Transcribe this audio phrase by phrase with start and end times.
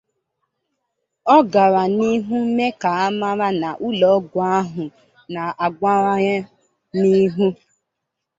[1.35, 4.83] Ọ gara n'ihu mee ka a mara na ụlọọgwụ ahụ
[5.33, 6.35] na-agawanye
[6.99, 7.47] n'ihu